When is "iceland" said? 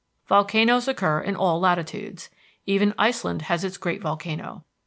2.97-3.43